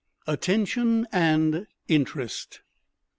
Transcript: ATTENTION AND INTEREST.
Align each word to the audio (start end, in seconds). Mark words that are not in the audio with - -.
ATTENTION 0.25 1.05
AND 1.11 1.67
INTEREST. 1.87 2.61